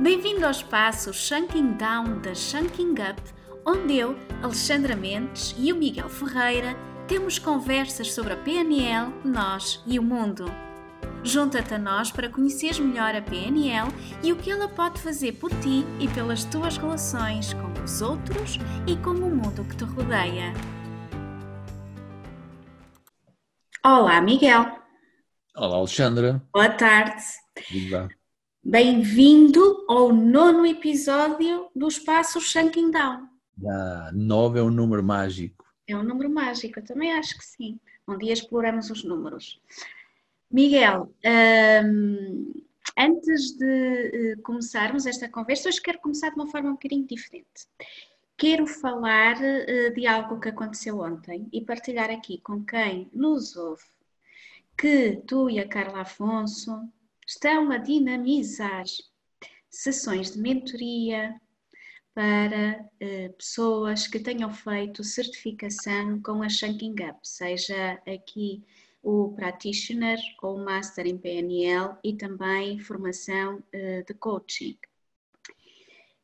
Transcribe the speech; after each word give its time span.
Bem-vindo 0.00 0.44
ao 0.44 0.52
espaço 0.52 1.12
Shunking 1.12 1.72
Down 1.72 2.20
da 2.20 2.32
Shunking 2.32 2.92
Up, 2.92 3.20
onde 3.66 3.96
eu, 3.96 4.16
Alexandra 4.44 4.94
Mendes 4.94 5.52
e 5.58 5.72
o 5.72 5.76
Miguel 5.76 6.08
Ferreira 6.08 6.76
temos 7.08 7.40
conversas 7.40 8.12
sobre 8.12 8.32
a 8.32 8.36
PNL, 8.36 9.12
nós 9.24 9.82
e 9.84 9.98
o 9.98 10.02
mundo. 10.02 10.44
Junta-te 11.24 11.74
a 11.74 11.78
nós 11.78 12.12
para 12.12 12.28
conheceres 12.28 12.78
melhor 12.78 13.12
a 13.16 13.20
PNL 13.20 13.88
e 14.22 14.32
o 14.32 14.36
que 14.36 14.52
ela 14.52 14.68
pode 14.68 15.00
fazer 15.00 15.32
por 15.32 15.50
ti 15.50 15.84
e 15.98 16.06
pelas 16.06 16.44
tuas 16.44 16.76
relações 16.76 17.52
com 17.54 17.82
os 17.82 18.00
outros 18.00 18.56
e 18.86 18.96
com 18.98 19.10
o 19.10 19.34
mundo 19.34 19.64
que 19.64 19.76
te 19.76 19.82
rodeia. 19.82 20.52
Olá, 23.84 24.20
Miguel. 24.20 24.78
Olá, 25.56 25.76
Alexandra. 25.76 26.40
Boa 26.52 26.70
tarde. 26.70 27.20
Viva. 27.68 28.08
Bem-vindo 28.70 29.86
ao 29.88 30.12
nono 30.12 30.66
episódio 30.66 31.70
do 31.74 31.88
Espaço 31.88 32.38
Shunking 32.38 32.90
Down. 32.90 33.26
Ah, 33.66 34.10
nove 34.12 34.58
é 34.58 34.62
um 34.62 34.70
número 34.70 35.02
mágico. 35.02 35.64
É 35.86 35.96
um 35.96 36.02
número 36.02 36.28
mágico, 36.28 36.78
eu 36.78 36.84
também 36.84 37.10
acho 37.14 37.38
que 37.38 37.46
sim. 37.46 37.80
Um 38.06 38.18
dia 38.18 38.34
exploramos 38.34 38.90
os 38.90 39.02
números. 39.02 39.58
Miguel, 40.50 41.10
hum, 41.82 42.52
antes 42.94 43.56
de 43.56 44.34
uh, 44.36 44.42
começarmos 44.42 45.06
esta 45.06 45.30
conversa, 45.30 45.70
hoje 45.70 45.80
quero 45.80 46.00
começar 46.00 46.28
de 46.28 46.34
uma 46.34 46.50
forma 46.50 46.68
um 46.68 46.74
bocadinho 46.74 47.06
diferente. 47.06 47.66
Quero 48.36 48.66
falar 48.66 49.36
uh, 49.36 49.94
de 49.94 50.06
algo 50.06 50.38
que 50.38 50.50
aconteceu 50.50 51.00
ontem 51.00 51.48
e 51.54 51.62
partilhar 51.62 52.10
aqui 52.10 52.36
com 52.42 52.62
quem 52.62 53.08
nos 53.14 53.56
ouve 53.56 53.84
que 54.76 55.22
tu 55.26 55.48
e 55.48 55.58
a 55.58 55.66
Carla 55.66 56.02
Afonso 56.02 56.86
estão 57.28 57.70
a 57.70 57.76
dinamizar 57.76 58.84
sessões 59.68 60.32
de 60.32 60.40
mentoria 60.40 61.38
para 62.14 62.80
uh, 62.80 63.32
pessoas 63.34 64.06
que 64.06 64.18
tenham 64.18 64.50
feito 64.50 65.04
certificação 65.04 66.22
com 66.22 66.42
a 66.42 66.48
Shanking 66.48 66.94
Up, 67.08 67.18
seja 67.22 68.00
aqui 68.06 68.64
o 69.02 69.34
Practitioner 69.36 70.18
ou 70.42 70.56
o 70.56 70.64
Master 70.64 71.06
em 71.06 71.18
PNL 71.18 71.96
e 72.02 72.16
também 72.16 72.80
formação 72.80 73.56
uh, 73.58 74.04
de 74.06 74.14
coaching. 74.14 74.78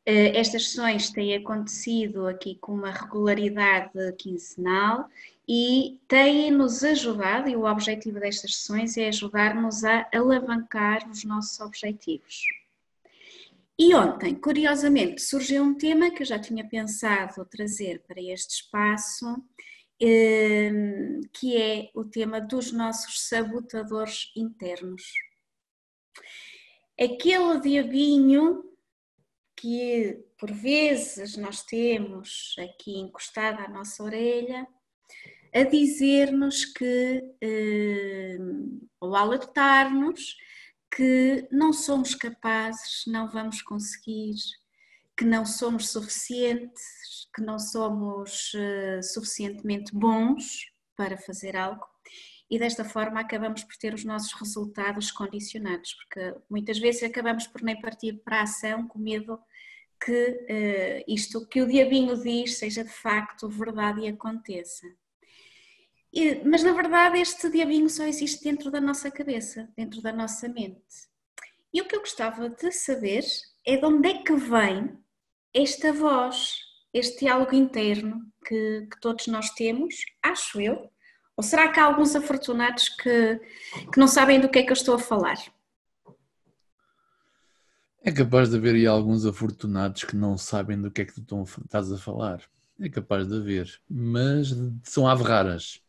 Uh, 0.07 0.33
estas 0.33 0.69
sessões 0.69 1.11
têm 1.11 1.35
acontecido 1.35 2.25
aqui 2.25 2.55
com 2.55 2.73
uma 2.73 2.91
regularidade 2.91 3.91
quinzenal 4.17 5.07
e 5.47 5.99
têm-nos 6.07 6.83
ajudado, 6.83 7.49
e 7.49 7.55
o 7.55 7.65
objetivo 7.65 8.19
destas 8.19 8.55
sessões 8.55 8.97
é 8.97 9.07
ajudar-nos 9.07 9.83
a 9.83 10.07
alavancar 10.13 11.09
os 11.09 11.23
nossos 11.23 11.59
objetivos. 11.59 12.43
E 13.77 13.93
ontem, 13.93 14.33
curiosamente, 14.33 15.21
surgiu 15.21 15.61
um 15.61 15.75
tema 15.75 16.09
que 16.09 16.23
eu 16.23 16.25
já 16.25 16.39
tinha 16.39 16.67
pensado 16.67 17.45
trazer 17.45 18.01
para 18.07 18.21
este 18.21 18.61
espaço, 18.61 19.25
ehm, 19.99 21.21
que 21.33 21.57
é 21.57 21.91
o 21.93 22.05
tema 22.05 22.39
dos 22.39 22.71
nossos 22.71 23.27
sabotadores 23.27 24.31
internos. 24.35 25.03
Aquele 26.97 27.59
diabinho 27.59 28.63
que 29.55 30.23
por 30.37 30.51
vezes 30.51 31.35
nós 31.37 31.63
temos 31.63 32.55
aqui 32.59 32.97
encostado 32.97 33.59
à 33.61 33.67
nossa 33.67 34.03
orelha, 34.03 34.67
a 35.55 35.63
dizer-nos 35.63 36.65
que, 36.65 37.23
eh, 37.41 38.37
ou 38.99 39.15
alertar-nos, 39.15 40.35
que 40.93 41.47
não 41.51 41.71
somos 41.71 42.13
capazes, 42.13 43.03
não 43.07 43.29
vamos 43.29 43.61
conseguir, 43.61 44.35
que 45.17 45.23
não 45.23 45.45
somos 45.45 45.89
suficientes, 45.89 47.29
que 47.33 47.41
não 47.41 47.57
somos 47.57 48.53
uh, 48.53 49.03
suficientemente 49.03 49.93
bons 49.93 50.71
para 50.95 51.17
fazer 51.17 51.55
algo 51.55 51.85
e 52.49 52.59
desta 52.59 52.85
forma 52.85 53.19
acabamos 53.19 53.63
por 53.63 53.75
ter 53.75 53.93
os 53.93 54.05
nossos 54.05 54.33
resultados 54.33 55.11
condicionados, 55.11 55.93
porque 55.95 56.35
muitas 56.49 56.77
vezes 56.77 57.03
acabamos 57.03 57.47
por 57.47 57.61
nem 57.61 57.79
partir 57.79 58.21
para 58.23 58.39
a 58.39 58.43
ação 58.43 58.87
com 58.87 58.99
medo 58.99 59.39
que 60.03 60.29
uh, 60.29 61.11
isto 61.11 61.47
que 61.47 61.61
o 61.61 61.67
diabinho 61.67 62.21
diz 62.21 62.57
seja 62.57 62.83
de 62.83 62.91
facto 62.91 63.49
verdade 63.49 64.01
e 64.01 64.07
aconteça. 64.07 64.85
Mas 66.45 66.63
na 66.63 66.71
verdade 66.71 67.19
este 67.19 67.49
diabinho 67.49 67.89
só 67.89 68.05
existe 68.05 68.41
dentro 68.43 68.71
da 68.71 68.79
nossa 68.79 69.11
cabeça, 69.11 69.69
dentro 69.75 70.01
da 70.01 70.13
nossa 70.13 70.47
mente. 70.47 71.09
E 71.73 71.81
o 71.81 71.87
que 71.87 71.95
eu 71.95 71.99
gostava 71.99 72.49
de 72.49 72.71
saber 72.71 73.25
é 73.65 73.75
de 73.75 73.85
onde 73.85 74.07
é 74.07 74.23
que 74.23 74.33
vem 74.33 74.97
esta 75.53 75.91
voz, 75.91 76.53
este 76.93 77.25
diálogo 77.25 77.53
interno 77.53 78.21
que, 78.45 78.87
que 78.89 78.99
todos 79.01 79.27
nós 79.27 79.49
temos, 79.51 79.95
acho 80.23 80.61
eu. 80.61 80.89
Ou 81.35 81.43
será 81.43 81.69
que 81.69 81.81
há 81.81 81.83
alguns 81.83 82.15
afortunados 82.15 82.87
que, 82.87 83.41
que 83.91 83.99
não 83.99 84.07
sabem 84.07 84.39
do 84.39 84.47
que 84.47 84.59
é 84.59 84.63
que 84.63 84.69
eu 84.69 84.75
estou 84.75 84.95
a 84.95 84.99
falar? 84.99 85.35
É 88.01 88.11
capaz 88.11 88.49
de 88.49 88.55
haver 88.55 88.75
aí 88.75 88.87
alguns 88.87 89.25
afortunados 89.25 90.05
que 90.05 90.15
não 90.15 90.37
sabem 90.37 90.81
do 90.81 90.89
que 90.89 91.01
é 91.01 91.05
que 91.05 91.19
tu 91.19 91.43
estás 91.65 91.91
a 91.91 91.97
falar. 91.97 92.41
É 92.79 92.87
capaz 92.87 93.27
de 93.27 93.35
haver, 93.35 93.81
mas 93.89 94.53
são 94.83 95.07
aves 95.07 95.25
raras 95.25 95.84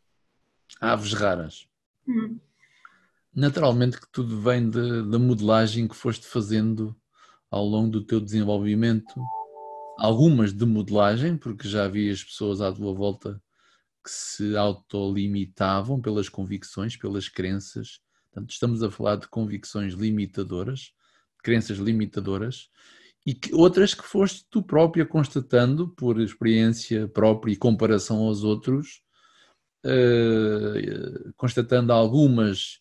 aves 0.81 1.13
raras. 1.13 1.69
Hum. 2.07 2.39
Naturalmente 3.35 4.01
que 4.01 4.09
tudo 4.11 4.41
vem 4.41 4.71
da 4.71 5.19
modelagem 5.19 5.87
que 5.87 5.95
foste 5.95 6.27
fazendo 6.27 6.97
ao 7.51 7.65
longo 7.65 7.91
do 7.91 8.05
teu 8.05 8.21
desenvolvimento. 8.21 9.21
Algumas 9.99 10.53
de 10.53 10.65
modelagem, 10.65 11.37
porque 11.37 11.69
já 11.69 11.85
havias 11.85 12.23
pessoas 12.23 12.61
à 12.61 12.73
tua 12.73 12.95
volta 12.95 13.41
que 14.05 14.11
se 14.11 14.57
autolimitavam 14.57 16.01
pelas 16.01 16.29
convicções, 16.29 16.97
pelas 16.97 17.29
crenças. 17.29 18.01
Portanto, 18.31 18.51
estamos 18.51 18.83
a 18.83 18.91
falar 18.91 19.17
de 19.17 19.29
convicções 19.29 19.95
limitadoras, 19.95 20.93
crenças 21.43 21.79
limitadoras, 21.79 22.71
e 23.25 23.35
que, 23.35 23.53
outras 23.55 23.93
que 23.93 24.05
foste 24.05 24.47
tu 24.49 24.63
própria 24.63 25.05
constatando 25.05 25.89
por 25.89 26.21
experiência 26.21 27.09
própria 27.09 27.53
e 27.53 27.57
comparação 27.57 28.19
aos 28.19 28.45
outros, 28.45 29.03
constatando 31.37 31.93
algumas 31.93 32.81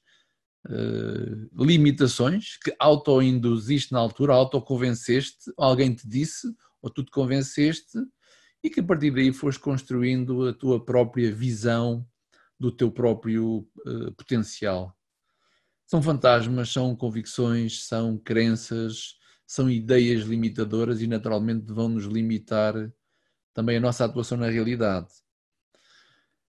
uh, 0.67 1.63
limitações 1.63 2.57
que 2.57 2.75
auto-induziste 2.79 3.91
na 3.91 3.99
altura, 3.99 4.33
auto-convenceste, 4.33 5.51
alguém 5.57 5.93
te 5.93 6.07
disse, 6.07 6.47
ou 6.81 6.89
tu 6.89 7.03
te 7.03 7.11
convenceste, 7.11 7.99
e 8.63 8.69
que 8.69 8.79
a 8.79 8.83
partir 8.83 9.11
daí 9.11 9.31
foste 9.31 9.59
construindo 9.59 10.47
a 10.47 10.53
tua 10.53 10.83
própria 10.83 11.33
visão 11.33 12.05
do 12.59 12.71
teu 12.71 12.91
próprio 12.91 13.67
uh, 13.85 14.11
potencial. 14.13 14.95
São 15.85 16.01
fantasmas, 16.01 16.71
são 16.71 16.95
convicções, 16.95 17.85
são 17.85 18.17
crenças, 18.17 19.17
são 19.45 19.69
ideias 19.69 20.23
limitadoras 20.23 21.01
e 21.01 21.07
naturalmente 21.07 21.71
vão 21.71 21.89
nos 21.89 22.05
limitar 22.05 22.73
também 23.53 23.77
a 23.77 23.81
nossa 23.81 24.03
atuação 24.03 24.37
na 24.37 24.49
realidade. 24.49 25.07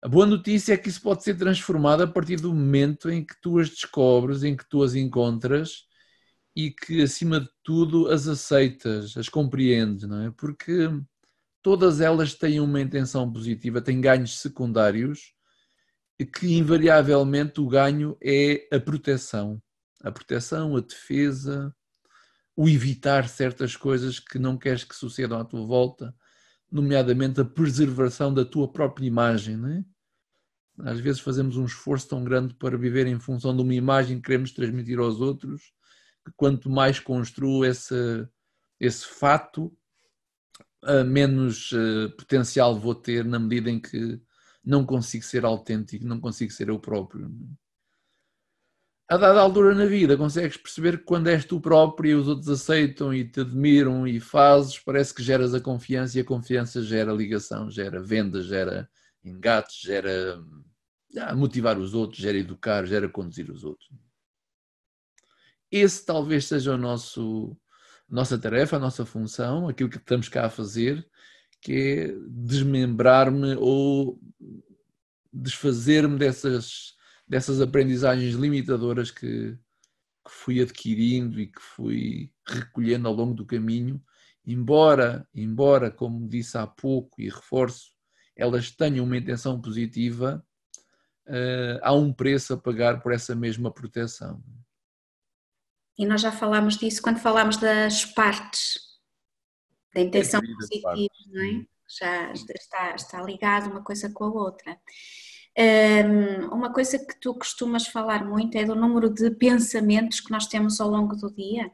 A 0.02 0.08
boa 0.08 0.26
notícia 0.26 0.74
é 0.74 0.78
que 0.78 0.88
isso 0.88 1.02
pode 1.02 1.24
ser 1.24 1.36
transformado 1.36 2.04
a 2.04 2.08
partir 2.08 2.38
do 2.38 2.54
momento 2.54 3.10
em 3.10 3.26
que 3.26 3.36
tu 3.42 3.60
as 3.60 3.70
descobres, 3.70 4.44
em 4.44 4.56
que 4.56 4.68
tu 4.70 4.82
as 4.82 4.96
encontras 4.96 5.84
e 6.56 6.72
que, 6.72 7.02
acima 7.02 7.42
de 7.42 7.50
tudo, 7.62 8.10
as 8.10 8.26
aceitas, 8.26 9.18
as 9.18 9.28
compreendes, 9.28 10.08
não 10.08 10.22
é? 10.22 10.32
Porque 10.32 10.90
todas 11.62 12.00
elas 12.00 12.34
têm 12.34 12.62
uma 12.62 12.80
intenção 12.80 13.32
positiva, 13.32 13.82
têm 13.82 14.00
ganhos 14.00 14.40
secundários, 14.40 15.34
que 16.34 16.54
invariavelmente 16.54 17.60
o 17.60 17.68
ganho 17.68 18.18
é 18.24 18.68
a 18.74 18.80
proteção. 18.80 19.62
A 20.02 20.12
proteção, 20.12 20.78
a 20.78 20.80
defesa, 20.80 21.76
o 22.56 22.70
evitar 22.70 23.28
certas 23.28 23.76
coisas 23.76 24.18
que 24.18 24.40
não 24.40 24.58
queres 24.58 24.86
que 24.86 24.96
sucedam 24.96 25.40
à 25.40 25.44
tua 25.44 25.66
volta 25.66 26.16
nomeadamente 26.72 27.42
a 27.42 27.46
preservação 27.46 28.34
da 28.34 28.46
tua 28.46 28.68
própria 28.72 29.06
imagem. 29.06 29.60
É? 29.66 30.90
Às 30.90 31.00
vezes 31.00 31.22
fazemos 31.22 31.58
um 31.58 31.66
esforço 31.66 32.08
tão 32.08 32.24
grande 32.24 32.54
para 32.54 32.78
viver 32.78 33.08
em 33.08 33.20
função 33.20 33.56
de 33.56 33.62
uma 33.62 33.74
imagem 33.74 34.18
que 34.18 34.24
queremos 34.24 34.52
transmitir 34.52 35.00
aos 35.00 35.20
outros, 35.20 35.74
que 36.26 36.32
quanto 36.36 36.70
mais 36.70 37.00
construo 37.00 37.66
esse, 37.66 38.28
esse 38.80 39.06
fato, 39.06 39.76
menos 41.06 41.72
uh, 41.72 42.10
potencial 42.18 42.80
vou 42.80 42.96
ter 42.96 43.26
na 43.26 43.38
medida 43.38 43.70
em 43.70 43.80
que 43.80 44.22
não 44.64 44.86
consigo 44.86 45.24
ser 45.24 45.46
autêntico, 45.46 46.06
não 46.06 46.20
consigo 46.20 46.52
ser 46.52 46.70
eu 46.70 46.80
próprio. 46.80 47.30
A 49.10 49.18
dada 49.18 49.40
altura 49.40 49.74
na 49.74 49.86
vida, 49.86 50.16
consegues 50.16 50.56
perceber 50.56 51.00
que 51.00 51.04
quando 51.04 51.30
és 51.30 51.44
tu 51.44 51.60
próprio 51.60 52.12
e 52.12 52.14
os 52.14 52.28
outros 52.28 52.48
aceitam 52.48 53.12
e 53.12 53.28
te 53.28 53.40
admiram 53.40 54.08
e 54.08 54.20
fazes, 54.20 54.78
parece 54.78 55.16
que 55.16 55.24
geras 55.24 55.52
a 55.56 55.60
confiança 55.60 56.16
e 56.16 56.22
a 56.22 56.24
confiança 56.24 56.84
gera 56.84 57.12
ligação, 57.12 57.72
gera 57.72 58.00
venda, 58.00 58.44
gera 58.44 58.88
engates, 59.26 59.82
gera 59.82 60.40
motivar 61.36 61.80
os 61.80 61.96
outros, 61.96 62.22
gera 62.22 62.38
educar, 62.38 62.86
gera 62.86 63.10
conduzir 63.10 63.50
os 63.50 63.64
outros. 63.64 63.90
Esse 65.72 66.06
talvez 66.06 66.46
seja 66.46 66.76
o 66.76 66.78
nosso, 66.78 67.58
nossa 68.08 68.38
tarefa, 68.38 68.76
a 68.76 68.80
nossa 68.80 69.08
função, 69.08 69.68
aquilo 69.68 69.90
que 69.90 69.98
estamos 69.98 70.30
cá 70.30 70.46
a 70.46 70.50
fazer, 70.52 71.04
que 71.60 71.74
é 71.74 72.16
desmembrar-me 72.28 73.56
ou 73.56 74.20
desfazer-me 75.34 76.18
dessas, 76.18 76.96
dessas 77.30 77.62
aprendizagens 77.62 78.34
limitadoras 78.34 79.12
que, 79.12 79.56
que 80.26 80.32
fui 80.32 80.60
adquirindo 80.60 81.40
e 81.40 81.46
que 81.46 81.62
fui 81.62 82.34
recolhendo 82.48 83.08
ao 83.08 83.14
longo 83.14 83.36
do 83.36 83.46
caminho, 83.46 84.04
embora, 84.44 85.28
embora, 85.34 85.92
como 85.92 86.28
disse 86.28 86.58
há 86.58 86.66
pouco 86.66 87.22
e 87.22 87.30
reforço, 87.30 87.92
elas 88.36 88.72
tenham 88.72 89.06
uma 89.06 89.18
intenção 89.18 89.62
positiva, 89.62 90.44
uh, 91.28 91.80
há 91.84 91.94
um 91.94 92.12
preço 92.12 92.54
a 92.54 92.58
pagar 92.58 93.02
por 93.02 93.14
essa 93.14 93.36
mesma 93.36 93.72
proteção. 93.72 94.42
E 95.98 96.06
nós 96.06 96.22
já 96.22 96.32
falámos 96.32 96.78
disso 96.78 97.02
quando 97.02 97.20
falámos 97.20 97.58
das 97.58 98.06
partes, 98.06 98.80
da 99.94 100.02
intenção 100.02 100.40
é 100.42 100.54
positiva, 100.56 101.14
não 101.28 101.44
é? 101.44 101.66
Já 102.00 102.32
está, 102.32 102.96
está 102.96 103.22
ligado 103.22 103.70
uma 103.70 103.84
coisa 103.84 104.10
com 104.12 104.24
a 104.24 104.32
outra. 104.32 104.80
Um, 105.58 106.48
uma 106.54 106.72
coisa 106.72 106.98
que 106.98 107.20
tu 107.20 107.34
costumas 107.34 107.88
falar 107.88 108.26
muito 108.26 108.58
é 108.58 108.64
do 108.64 108.76
número 108.76 109.10
de 109.10 109.32
pensamentos 109.32 110.20
que 110.20 110.32
nós 110.32 110.48
temos 110.48 110.80
ao 110.80 110.90
longo 110.90 111.16
do 111.16 111.34
dia. 111.34 111.72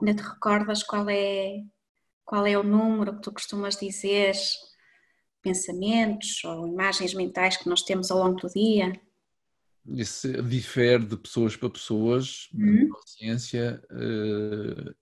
Ainda 0.00 0.14
te 0.14 0.26
recordas 0.26 0.82
qual 0.82 1.08
é, 1.08 1.62
qual 2.24 2.46
é 2.46 2.58
o 2.58 2.62
número 2.62 3.14
que 3.14 3.22
tu 3.22 3.32
costumas 3.32 3.76
dizer? 3.76 4.34
Pensamentos 5.42 6.42
ou 6.44 6.66
imagens 6.66 7.14
mentais 7.14 7.56
que 7.56 7.68
nós 7.68 7.82
temos 7.82 8.10
ao 8.10 8.18
longo 8.18 8.40
do 8.40 8.48
dia? 8.48 8.92
Isso 9.86 10.42
difere 10.42 11.04
de 11.04 11.16
pessoas 11.16 11.56
para 11.56 11.68
pessoas. 11.68 12.48
Uhum. 12.54 12.88
A 12.96 13.06
ciência 13.06 13.82
uh, 13.90 14.94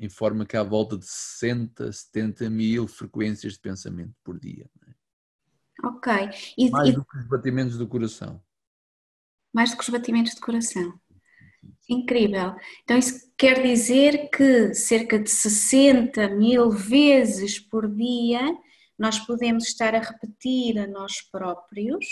informa 0.00 0.46
que 0.46 0.56
há 0.56 0.62
volta 0.62 0.96
de 0.96 1.06
60, 1.06 1.92
70 1.92 2.48
mil 2.48 2.88
frequências 2.88 3.52
de 3.54 3.60
pensamento 3.60 4.14
por 4.24 4.40
dia. 4.40 4.68
Ok. 5.82 6.12
E, 6.56 6.70
mais 6.70 6.88
e... 6.88 6.92
do 6.92 7.04
que 7.04 7.18
os 7.18 7.28
batimentos 7.28 7.76
do 7.76 7.86
coração. 7.86 8.42
Mais 9.52 9.70
do 9.70 9.76
que 9.76 9.82
os 9.82 9.88
batimentos 9.88 10.34
de 10.34 10.40
coração. 10.40 10.98
Incrível. 11.88 12.54
Então, 12.84 12.96
isso 12.96 13.30
quer 13.36 13.62
dizer 13.62 14.30
que 14.30 14.74
cerca 14.74 15.18
de 15.18 15.28
60 15.28 16.28
mil 16.30 16.70
vezes 16.70 17.58
por 17.58 17.88
dia 17.88 18.40
nós 18.98 19.18
podemos 19.18 19.64
estar 19.64 19.94
a 19.94 20.00
repetir 20.00 20.78
a 20.78 20.86
nós 20.86 21.20
próprios 21.22 22.06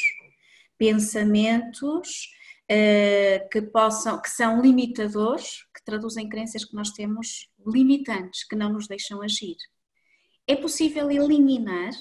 pensamentos 0.77 2.29
uh, 2.71 3.49
que 3.51 3.63
possam, 3.63 4.21
que 4.21 4.31
são 4.31 4.61
limitadores, 4.61 5.65
que 5.75 5.85
traduzem 5.85 6.29
crenças 6.29 6.65
que 6.65 6.75
nós 6.75 6.91
temos 6.91 7.49
limitantes, 7.67 8.45
que 8.45 8.57
não 8.57 8.73
nos 8.73 8.89
deixam 8.89 9.23
agir. 9.23 9.57
É 10.49 10.57
possível 10.57 11.11
eliminar 11.11 11.93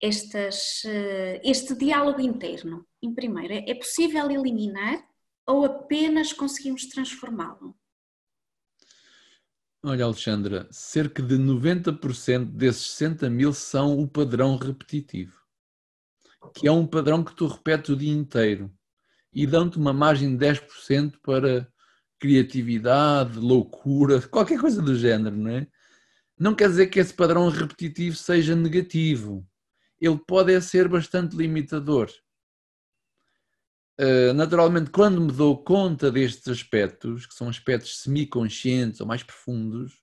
estas, 0.00 0.84
eh, 0.84 1.40
este 1.44 1.74
diálogo 1.74 2.20
interno, 2.20 2.86
em 3.02 3.12
primeiro, 3.12 3.54
é 3.54 3.74
possível 3.74 4.30
eliminar 4.30 5.04
ou 5.46 5.64
apenas 5.64 6.32
conseguimos 6.32 6.86
transformá-lo? 6.88 7.76
Olha, 9.82 10.04
Alexandra, 10.04 10.68
cerca 10.70 11.22
de 11.22 11.36
90% 11.36 12.46
desses 12.46 12.90
60 12.90 13.30
mil 13.30 13.52
são 13.52 13.98
o 13.98 14.08
padrão 14.08 14.56
repetitivo, 14.56 15.40
que 16.54 16.66
é 16.66 16.72
um 16.72 16.86
padrão 16.86 17.22
que 17.22 17.34
tu 17.34 17.46
repetes 17.46 17.90
o 17.90 17.96
dia 17.96 18.12
inteiro 18.12 18.72
e 19.32 19.46
dão-te 19.46 19.78
uma 19.78 19.92
margem 19.92 20.36
de 20.36 20.44
10% 20.44 21.18
para 21.22 21.72
criatividade, 22.18 23.38
loucura, 23.38 24.20
qualquer 24.22 24.60
coisa 24.60 24.82
do 24.82 24.96
género, 24.96 25.36
não 25.36 25.50
é? 25.50 25.66
Não 26.36 26.54
quer 26.54 26.68
dizer 26.68 26.88
que 26.88 26.98
esse 26.98 27.14
padrão 27.14 27.48
repetitivo 27.48 28.16
seja 28.16 28.56
negativo 28.56 29.46
ele 30.00 30.18
pode 30.18 30.52
é 30.52 30.60
ser 30.60 30.88
bastante 30.88 31.36
limitador. 31.36 32.10
Uh, 34.00 34.32
naturalmente, 34.32 34.90
quando 34.90 35.20
me 35.20 35.32
dou 35.32 35.62
conta 35.64 36.10
destes 36.10 36.46
aspectos, 36.46 37.26
que 37.26 37.34
são 37.34 37.48
aspectos 37.48 38.00
semi-conscientes 38.00 39.00
ou 39.00 39.06
mais 39.06 39.24
profundos, 39.24 40.00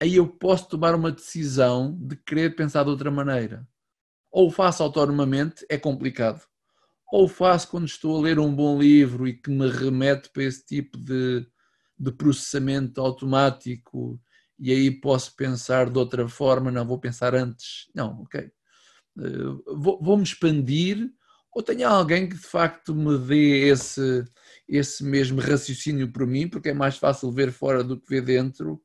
aí 0.00 0.16
eu 0.16 0.26
posso 0.26 0.68
tomar 0.68 0.94
uma 0.94 1.12
decisão 1.12 1.96
de 2.00 2.16
querer 2.16 2.56
pensar 2.56 2.82
de 2.82 2.90
outra 2.90 3.12
maneira. 3.12 3.66
Ou 4.30 4.50
faço 4.50 4.82
autonomamente, 4.82 5.64
é 5.68 5.78
complicado. 5.78 6.44
Ou 7.12 7.28
faço 7.28 7.68
quando 7.68 7.86
estou 7.86 8.18
a 8.18 8.22
ler 8.22 8.40
um 8.40 8.52
bom 8.52 8.80
livro 8.80 9.28
e 9.28 9.34
que 9.34 9.50
me 9.50 9.70
remete 9.70 10.30
para 10.30 10.42
esse 10.42 10.64
tipo 10.66 10.98
de, 10.98 11.46
de 11.96 12.10
processamento 12.10 13.00
automático 13.00 14.20
e 14.58 14.72
aí 14.72 14.90
posso 14.90 15.36
pensar 15.36 15.90
de 15.90 15.98
outra 15.98 16.28
forma, 16.28 16.72
não 16.72 16.86
vou 16.86 16.98
pensar 16.98 17.34
antes. 17.34 17.88
Não, 17.94 18.22
ok 18.22 18.50
vou-me 19.66 20.22
expandir 20.22 21.12
ou 21.52 21.62
tenho 21.62 21.86
alguém 21.86 22.28
que 22.28 22.36
de 22.36 22.46
facto 22.46 22.94
me 22.94 23.18
dê 23.18 23.68
esse, 23.68 24.24
esse 24.66 25.04
mesmo 25.04 25.40
raciocínio 25.40 26.10
por 26.10 26.26
mim, 26.26 26.48
porque 26.48 26.70
é 26.70 26.74
mais 26.74 26.96
fácil 26.96 27.30
ver 27.30 27.52
fora 27.52 27.84
do 27.84 28.00
que 28.00 28.08
ver 28.08 28.22
dentro 28.22 28.82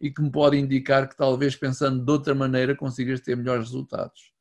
e 0.00 0.10
que 0.10 0.20
me 0.20 0.30
pode 0.30 0.56
indicar 0.56 1.08
que 1.08 1.16
talvez 1.16 1.54
pensando 1.54 2.04
de 2.04 2.10
outra 2.10 2.34
maneira 2.34 2.74
consigas 2.74 3.20
ter 3.20 3.36
melhores 3.36 3.66
resultados. 3.66 4.32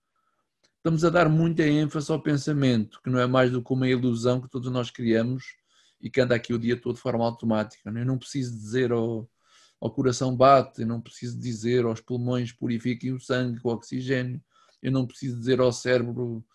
Estamos 0.78 1.06
a 1.06 1.10
dar 1.10 1.30
muita 1.30 1.64
ênfase 1.64 2.12
ao 2.12 2.22
pensamento, 2.22 3.00
que 3.04 3.10
não 3.10 3.20
é 3.20 3.28
mais 3.28 3.52
do 3.52 3.62
que 3.62 3.74
uma 3.74 3.88
ilusão 3.88 4.42
que 4.42 4.50
todos 4.50 4.72
nós 4.72 4.90
criamos 4.90 5.44
e 6.02 6.10
que 6.10 6.22
anda 6.22 6.34
aqui 6.36 6.54
o 6.54 6.60
dia 6.60 6.80
todo 6.80 6.96
de 6.96 7.02
forma 7.02 7.26
automática. 7.26 7.90
Eu 7.90 8.06
não 8.06 8.18
preciso 8.18 8.56
dizer 8.56 8.92
ao, 8.92 9.30
ao 9.80 9.92
coração 9.92 10.36
bate, 10.36 10.82
eu 10.82 10.88
não 10.88 11.02
preciso 11.02 11.40
dizer 11.40 11.86
aos 11.86 12.02
pulmões 12.02 12.52
purifiquem 12.52 13.12
o 13.12 13.20
sangue 13.20 13.60
com 13.60 13.70
oxigênio 13.70 14.42
eu 14.82 14.92
não 14.92 15.06
preciso 15.06 15.38
dizer 15.38 15.60
ao 15.60 15.72
cérebro 15.72 16.46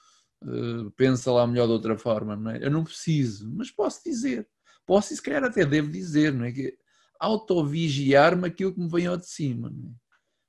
uh, 0.42 0.90
pensa 0.92 1.30
lá 1.32 1.46
melhor 1.46 1.66
de 1.66 1.72
outra 1.72 1.96
forma, 1.98 2.36
não 2.36 2.50
é? 2.50 2.64
Eu 2.64 2.70
não 2.70 2.84
preciso, 2.84 3.50
mas 3.54 3.70
posso 3.70 4.02
dizer. 4.04 4.48
Posso 4.86 5.12
e 5.12 5.16
se 5.16 5.22
calhar 5.22 5.44
até 5.44 5.64
devo 5.64 5.90
dizer, 5.90 6.32
não 6.32 6.44
é? 6.44 6.52
Que 6.52 6.76
autovigiar-me 7.18 8.48
aquilo 8.48 8.74
que 8.74 8.80
me 8.80 8.88
vem 8.88 9.06
ao 9.06 9.16
de 9.16 9.28
cima. 9.28 9.68
É? 9.68 9.90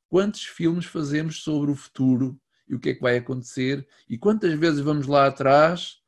Quantos 0.10 0.44
filmes 0.44 0.86
fazemos 0.86 1.44
sobre 1.44 1.72
o 1.72 1.76
futuro 1.76 2.40
e 2.68 2.76
o 2.76 2.80
que 2.80 2.90
é 2.90 2.94
que 2.96 3.02
vai 3.02 3.18
acontecer 3.18 3.88
e 4.10 4.18
quantas 4.18 4.54
vezes 4.58 4.80
vamos 4.80 5.06
lá 5.06 5.28
atrás 5.28 6.00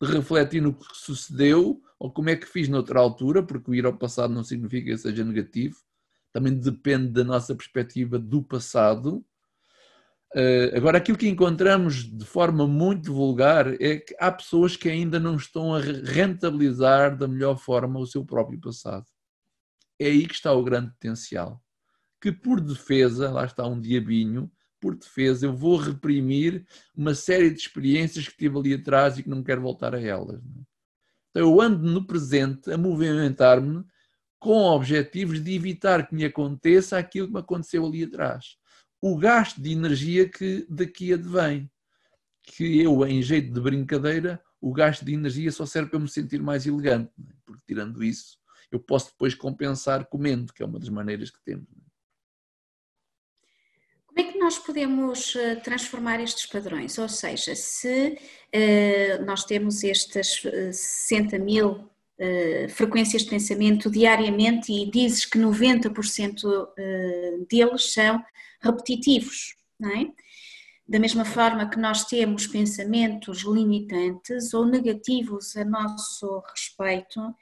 refletir 0.00 0.60
no 0.60 0.74
que 0.74 0.84
sucedeu 0.94 1.80
ou 1.98 2.10
como 2.10 2.30
é 2.30 2.36
que 2.36 2.46
fiz 2.46 2.68
noutra 2.68 3.00
altura, 3.00 3.42
porque 3.42 3.74
ir 3.74 3.86
ao 3.86 3.96
passado 3.96 4.32
não 4.32 4.44
significa 4.44 4.90
que 4.90 4.98
seja 4.98 5.24
negativo, 5.24 5.76
também 6.32 6.54
depende 6.54 7.08
da 7.08 7.24
nossa 7.24 7.54
perspectiva 7.54 8.18
do 8.18 8.42
passado 8.42 9.24
agora, 10.74 10.98
aquilo 10.98 11.16
que 11.16 11.28
encontramos 11.28 12.04
de 12.04 12.24
forma 12.24 12.66
muito 12.66 13.12
vulgar 13.14 13.80
é 13.80 13.98
que 13.98 14.16
há 14.18 14.32
pessoas 14.32 14.76
que 14.76 14.88
ainda 14.88 15.20
não 15.20 15.36
estão 15.36 15.74
a 15.74 15.80
rentabilizar 15.80 17.16
da 17.16 17.28
melhor 17.28 17.56
forma 17.56 18.00
o 18.00 18.06
seu 18.06 18.24
próprio 18.24 18.60
passado. 18.60 19.06
É 19.98 20.06
aí 20.06 20.26
que 20.26 20.34
está 20.34 20.52
o 20.52 20.64
grande 20.64 20.90
potencial. 20.90 21.62
Que 22.20 22.32
por 22.32 22.60
defesa, 22.60 23.30
lá 23.30 23.44
está 23.44 23.64
um 23.64 23.80
diabinho, 23.80 24.50
por 24.80 24.96
defesa, 24.96 25.46
eu 25.46 25.54
vou 25.54 25.76
reprimir 25.76 26.66
uma 26.96 27.14
série 27.14 27.50
de 27.50 27.60
experiências 27.60 28.28
que 28.28 28.36
tive 28.36 28.58
ali 28.58 28.74
atrás 28.74 29.16
e 29.16 29.22
que 29.22 29.28
não 29.28 29.42
quero 29.42 29.62
voltar 29.62 29.94
a 29.94 30.00
elas. 30.00 30.42
É? 30.42 30.62
Então, 31.30 31.42
eu 31.42 31.60
ando 31.60 31.88
no 31.88 32.04
presente 32.04 32.72
a 32.72 32.76
movimentar-me 32.76 33.84
com 34.38 34.64
objetivos 34.64 35.42
de 35.42 35.54
evitar 35.54 36.06
que 36.06 36.14
me 36.14 36.24
aconteça 36.24 36.98
aquilo 36.98 37.28
que 37.28 37.34
me 37.34 37.40
aconteceu 37.40 37.86
ali 37.86 38.02
atrás 38.02 38.58
o 39.06 39.18
gasto 39.18 39.60
de 39.60 39.70
energia 39.70 40.26
que 40.26 40.66
daqui 40.66 41.12
advém. 41.12 41.70
Que 42.42 42.80
eu, 42.80 43.06
em 43.06 43.20
jeito 43.20 43.52
de 43.52 43.60
brincadeira, 43.60 44.42
o 44.58 44.72
gasto 44.72 45.04
de 45.04 45.12
energia 45.12 45.52
só 45.52 45.66
serve 45.66 45.90
para 45.90 45.98
eu 45.98 46.02
me 46.02 46.08
sentir 46.08 46.42
mais 46.42 46.66
elegante, 46.66 47.12
é? 47.20 47.34
porque 47.44 47.62
tirando 47.66 48.02
isso, 48.02 48.38
eu 48.72 48.80
posso 48.80 49.10
depois 49.10 49.34
compensar 49.34 50.06
comendo, 50.06 50.54
que 50.54 50.62
é 50.62 50.66
uma 50.66 50.78
das 50.78 50.88
maneiras 50.88 51.30
que 51.30 51.38
temos. 51.44 51.68
É? 51.70 51.84
Como 54.06 54.26
é 54.26 54.32
que 54.32 54.38
nós 54.38 54.56
podemos 54.56 55.36
eh, 55.36 55.56
transformar 55.56 56.18
estes 56.20 56.46
padrões? 56.46 56.96
Ou 56.96 57.08
seja, 57.08 57.54
se 57.54 58.16
uh, 58.54 59.24
nós 59.26 59.44
temos 59.44 59.84
estas 59.84 60.40
60 60.72 61.38
mil 61.40 61.72
uh, 61.72 62.68
frequências 62.70 63.22
de 63.22 63.28
pensamento 63.28 63.90
diariamente 63.90 64.72
e 64.72 64.90
dizes 64.90 65.26
que 65.26 65.38
90% 65.38 66.44
uh, 66.44 67.46
deles 67.50 67.92
são 67.92 68.24
repetitivos, 68.64 69.54
não 69.78 69.90
é? 69.90 70.10
Da 70.86 70.98
mesma 70.98 71.24
forma 71.24 71.68
que 71.68 71.78
nós 71.78 72.04
temos 72.04 72.46
pensamentos 72.46 73.42
limitantes 73.42 74.52
ou 74.52 74.66
negativos 74.66 75.56
a 75.56 75.64
nosso 75.64 76.42
respeito, 76.50 77.34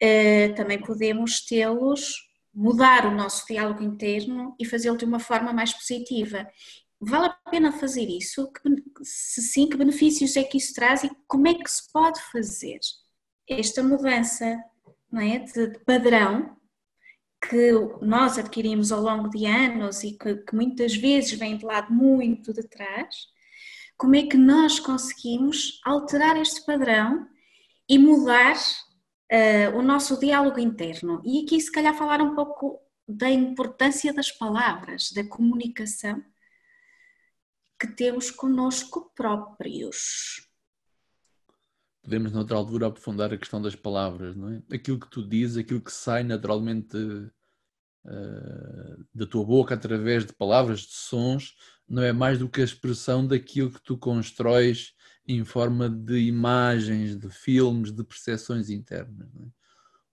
eh, 0.00 0.50
também 0.50 0.80
podemos 0.80 1.44
tê-los, 1.44 2.28
mudar 2.54 3.06
o 3.06 3.14
nosso 3.14 3.46
diálogo 3.46 3.82
interno 3.82 4.54
e 4.60 4.64
fazê-lo 4.64 4.96
de 4.96 5.04
uma 5.04 5.18
forma 5.18 5.52
mais 5.52 5.72
positiva. 5.72 6.46
Vale 7.00 7.26
a 7.26 7.50
pena 7.50 7.72
fazer 7.72 8.08
isso? 8.08 8.50
Se 9.02 9.42
sim, 9.42 9.68
que 9.68 9.76
benefícios 9.76 10.36
é 10.36 10.44
que 10.44 10.58
isso 10.58 10.72
traz 10.72 11.02
e 11.02 11.10
como 11.26 11.48
é 11.48 11.54
que 11.54 11.70
se 11.70 11.90
pode 11.92 12.20
fazer 12.30 12.78
esta 13.48 13.82
mudança 13.82 14.56
não 15.10 15.20
é? 15.20 15.38
de 15.40 15.78
padrão 15.80 16.56
que 17.48 17.72
nós 18.00 18.38
adquirimos 18.38 18.90
ao 18.90 19.00
longo 19.00 19.28
de 19.28 19.46
anos 19.46 20.02
e 20.02 20.12
que, 20.12 20.36
que 20.36 20.54
muitas 20.54 20.96
vezes 20.96 21.32
vem 21.32 21.56
de 21.56 21.64
lado 21.64 21.92
muito 21.92 22.52
de 22.52 22.62
trás, 22.62 23.28
como 23.96 24.16
é 24.16 24.22
que 24.22 24.36
nós 24.36 24.80
conseguimos 24.80 25.80
alterar 25.84 26.36
este 26.36 26.64
padrão 26.64 27.28
e 27.88 27.98
mudar 27.98 28.56
uh, 28.56 29.78
o 29.78 29.82
nosso 29.82 30.18
diálogo 30.18 30.58
interno? 30.58 31.22
E 31.24 31.44
aqui, 31.44 31.60
se 31.60 31.70
calhar, 31.70 31.94
falar 31.94 32.20
um 32.20 32.34
pouco 32.34 32.80
da 33.06 33.30
importância 33.30 34.12
das 34.12 34.32
palavras, 34.32 35.12
da 35.12 35.24
comunicação 35.28 36.22
que 37.78 37.88
temos 37.88 38.30
conosco 38.30 39.12
próprios. 39.14 40.48
Podemos, 42.04 42.32
noutra 42.32 42.58
altura, 42.58 42.88
aprofundar 42.88 43.32
a 43.32 43.38
questão 43.38 43.62
das 43.62 43.74
palavras, 43.74 44.36
não 44.36 44.50
é? 44.50 44.62
Aquilo 44.70 45.00
que 45.00 45.08
tu 45.08 45.26
dizes, 45.26 45.56
aquilo 45.56 45.80
que 45.80 45.90
sai 45.90 46.22
naturalmente 46.22 46.98
uh, 46.98 49.06
da 49.14 49.26
tua 49.26 49.42
boca 49.42 49.74
através 49.74 50.26
de 50.26 50.34
palavras, 50.34 50.80
de 50.80 50.92
sons, 50.92 51.54
não 51.88 52.02
é 52.02 52.12
mais 52.12 52.38
do 52.38 52.46
que 52.46 52.60
a 52.60 52.64
expressão 52.64 53.26
daquilo 53.26 53.70
que 53.70 53.82
tu 53.82 53.96
constróis 53.96 54.92
em 55.26 55.42
forma 55.44 55.88
de 55.88 56.18
imagens, 56.18 57.18
de 57.18 57.30
filmes, 57.30 57.90
de 57.90 58.04
percepções 58.04 58.68
internas. 58.68 59.26
É? 59.40 59.46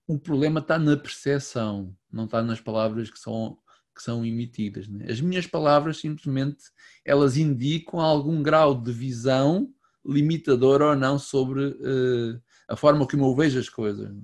O 0.06 0.18
problema 0.18 0.60
está 0.60 0.78
na 0.78 0.96
percepção, 0.96 1.94
não 2.10 2.24
está 2.24 2.42
nas 2.42 2.58
palavras 2.58 3.10
que 3.10 3.18
são, 3.18 3.58
que 3.94 4.02
são 4.02 4.24
emitidas. 4.24 4.88
É? 5.00 5.12
As 5.12 5.20
minhas 5.20 5.46
palavras, 5.46 5.98
simplesmente, 5.98 6.64
elas 7.04 7.36
indicam 7.36 8.00
algum 8.00 8.42
grau 8.42 8.74
de 8.74 8.90
visão 8.90 9.70
limitador 10.04 10.82
ou 10.82 10.96
não 10.96 11.18
sobre 11.18 11.66
uh, 11.66 12.42
a 12.68 12.76
forma 12.76 13.06
como 13.06 13.26
eu 13.26 13.34
vejo 13.34 13.58
as 13.58 13.68
coisas. 13.68 14.10
É? 14.10 14.14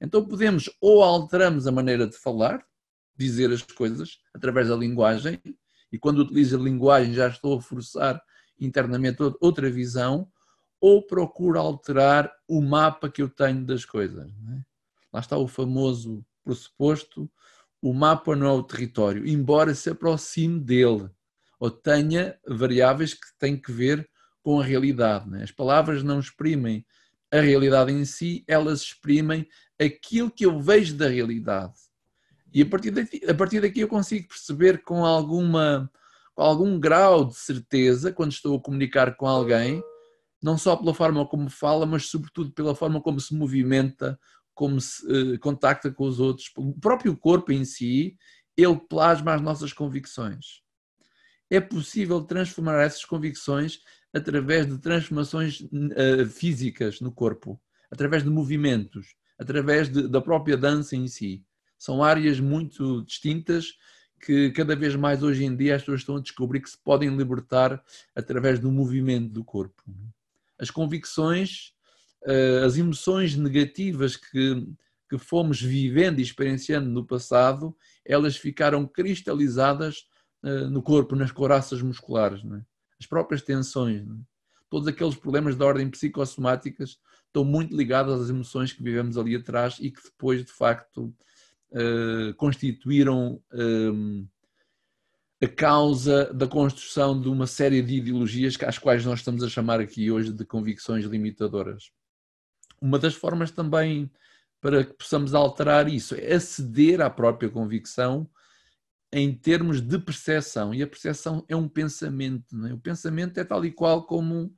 Então 0.00 0.24
podemos 0.24 0.70
ou 0.80 1.02
alteramos 1.02 1.66
a 1.66 1.72
maneira 1.72 2.06
de 2.06 2.16
falar, 2.16 2.64
dizer 3.16 3.50
as 3.52 3.62
coisas 3.62 4.18
através 4.32 4.68
da 4.68 4.76
linguagem, 4.76 5.40
e 5.90 5.98
quando 5.98 6.20
utilizo 6.20 6.56
a 6.56 6.62
linguagem 6.62 7.14
já 7.14 7.28
estou 7.28 7.58
a 7.58 7.60
forçar 7.60 8.22
internamente 8.60 9.18
outra 9.40 9.70
visão, 9.70 10.30
ou 10.80 11.04
procuro 11.04 11.58
alterar 11.58 12.32
o 12.46 12.62
mapa 12.62 13.10
que 13.10 13.22
eu 13.22 13.28
tenho 13.28 13.64
das 13.64 13.84
coisas. 13.84 14.28
É? 14.28 14.62
Lá 15.12 15.20
está 15.20 15.36
o 15.36 15.48
famoso 15.48 16.24
pressuposto, 16.44 17.30
o 17.82 17.92
mapa 17.92 18.34
não 18.36 18.46
é 18.46 18.52
o 18.52 18.62
território, 18.62 19.26
embora 19.26 19.74
se 19.74 19.90
aproxime 19.90 20.60
dele, 20.60 21.10
ou 21.58 21.70
tenha 21.70 22.38
variáveis 22.46 23.14
que 23.14 23.26
têm 23.38 23.56
que 23.60 23.72
ver 23.72 24.08
com 24.42 24.60
a 24.60 24.64
realidade. 24.64 25.34
É? 25.36 25.42
As 25.42 25.50
palavras 25.50 26.02
não 26.02 26.20
exprimem 26.20 26.84
a 27.30 27.40
realidade 27.40 27.92
em 27.92 28.04
si, 28.04 28.44
elas 28.48 28.80
exprimem 28.80 29.46
aquilo 29.78 30.30
que 30.30 30.46
eu 30.46 30.60
vejo 30.60 30.96
da 30.96 31.08
realidade. 31.08 31.74
E 32.52 32.62
a 32.62 32.66
partir 32.66 32.90
daqui, 32.90 33.20
a 33.28 33.34
partir 33.34 33.60
daqui 33.60 33.80
eu 33.80 33.88
consigo 33.88 34.28
perceber 34.28 34.82
com 34.82 35.04
alguma 35.04 35.90
com 36.34 36.42
algum 36.42 36.78
grau 36.78 37.24
de 37.24 37.34
certeza 37.34 38.12
quando 38.12 38.30
estou 38.30 38.56
a 38.56 38.60
comunicar 38.60 39.16
com 39.16 39.26
alguém, 39.26 39.82
não 40.40 40.56
só 40.56 40.76
pela 40.76 40.94
forma 40.94 41.26
como 41.26 41.50
fala, 41.50 41.84
mas 41.84 42.06
sobretudo 42.06 42.52
pela 42.52 42.76
forma 42.76 43.02
como 43.02 43.18
se 43.18 43.34
movimenta, 43.34 44.18
como 44.54 44.80
se 44.80 45.04
uh, 45.04 45.38
contacta 45.40 45.90
com 45.90 46.04
os 46.04 46.20
outros. 46.20 46.50
O 46.56 46.78
próprio 46.78 47.16
corpo 47.16 47.50
em 47.50 47.64
si, 47.64 48.16
ele 48.56 48.76
plasma 48.88 49.34
as 49.34 49.42
nossas 49.42 49.72
convicções. 49.72 50.62
É 51.50 51.60
possível 51.60 52.22
transformar 52.22 52.82
essas 52.82 53.04
convicções 53.04 53.80
através 54.12 54.66
de 54.66 54.78
transformações 54.78 55.60
uh, 55.60 56.26
físicas 56.26 57.00
no 57.00 57.12
corpo, 57.12 57.60
através 57.90 58.22
de 58.22 58.30
movimentos, 58.30 59.14
através 59.38 59.88
de, 59.88 60.08
da 60.08 60.20
própria 60.20 60.56
dança 60.56 60.96
em 60.96 61.06
si. 61.06 61.44
São 61.78 62.02
áreas 62.02 62.40
muito 62.40 63.04
distintas 63.04 63.76
que 64.20 64.50
cada 64.50 64.74
vez 64.74 64.96
mais 64.96 65.22
hoje 65.22 65.44
em 65.44 65.54
dia 65.54 65.76
as 65.76 65.82
pessoas 65.82 66.00
estão 66.00 66.16
a 66.16 66.20
descobrir 66.20 66.60
que 66.60 66.70
se 66.70 66.78
podem 66.78 67.14
libertar 67.16 67.82
através 68.14 68.58
do 68.58 68.70
movimento 68.70 69.32
do 69.32 69.44
corpo. 69.44 69.82
As 70.58 70.70
convicções, 70.70 71.72
eh, 72.26 72.62
as 72.64 72.76
emoções 72.76 73.36
negativas 73.36 74.16
que, 74.16 74.66
que 75.08 75.18
fomos 75.18 75.62
vivendo 75.62 76.18
e 76.18 76.22
experienciando 76.22 76.90
no 76.90 77.06
passado, 77.06 77.76
elas 78.04 78.36
ficaram 78.36 78.86
cristalizadas 78.86 80.08
eh, 80.42 80.66
no 80.66 80.82
corpo, 80.82 81.14
nas 81.14 81.30
coraças 81.30 81.80
musculares. 81.80 82.42
É? 82.44 82.60
As 83.00 83.06
próprias 83.06 83.42
tensões, 83.42 84.02
é? 84.02 84.12
todos 84.68 84.88
aqueles 84.88 85.14
problemas 85.14 85.56
de 85.56 85.64
ordem 85.64 85.88
psicossomáticas 85.88 86.98
estão 87.26 87.44
muito 87.44 87.76
ligados 87.76 88.20
às 88.20 88.28
emoções 88.28 88.72
que 88.72 88.82
vivemos 88.82 89.16
ali 89.16 89.36
atrás 89.36 89.78
e 89.80 89.90
que 89.90 90.02
depois, 90.02 90.44
de 90.44 90.52
facto, 90.52 91.14
uh, 91.70 92.34
constituíram 92.36 93.40
um, 93.52 94.26
eh, 95.40 95.46
a 95.46 95.48
causa 95.48 96.32
da 96.32 96.48
construção 96.48 97.20
de 97.20 97.28
uma 97.28 97.46
série 97.46 97.80
de 97.80 97.96
ideologias 97.96 98.56
às 98.66 98.78
quais 98.78 99.04
nós 99.04 99.20
estamos 99.20 99.42
a 99.42 99.48
chamar 99.48 99.80
aqui 99.80 100.10
hoje 100.10 100.32
de 100.32 100.44
convicções 100.44 101.04
limitadoras. 101.04 101.92
Uma 102.80 102.98
das 102.98 103.14
formas 103.14 103.50
também 103.50 104.10
para 104.60 104.84
que 104.84 104.94
possamos 104.94 105.34
alterar 105.34 105.88
isso 105.88 106.14
é 106.16 106.34
aceder 106.34 107.00
à 107.00 107.08
própria 107.08 107.48
convicção 107.48 108.28
em 109.12 109.34
termos 109.34 109.80
de 109.80 109.98
percepção. 109.98 110.74
E 110.74 110.82
a 110.82 110.86
percepção 110.86 111.44
é 111.48 111.56
um 111.56 111.68
pensamento. 111.68 112.66
É? 112.66 112.72
O 112.72 112.78
pensamento 112.78 113.38
é 113.38 113.44
tal 113.44 113.64
e 113.64 113.70
qual 113.70 114.04
como 114.04 114.54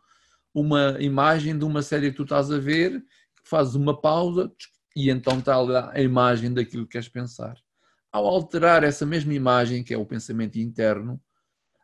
uma 0.52 0.96
imagem 1.00 1.56
de 1.56 1.64
uma 1.64 1.82
série 1.82 2.10
que 2.10 2.16
tu 2.16 2.24
estás 2.24 2.50
a 2.50 2.58
ver, 2.58 3.04
fazes 3.44 3.74
uma 3.74 3.98
pausa, 3.98 4.52
e 4.96 5.08
então 5.08 5.38
está 5.38 5.60
lá 5.60 5.92
a 5.94 6.00
imagem 6.00 6.52
daquilo 6.52 6.84
que 6.84 6.92
queres 6.92 7.08
pensar. 7.08 7.56
Ao 8.10 8.26
alterar 8.26 8.82
essa 8.82 9.06
mesma 9.06 9.32
imagem, 9.32 9.84
que 9.84 9.94
é 9.94 9.98
o 9.98 10.04
pensamento 10.04 10.58
interno, 10.58 11.20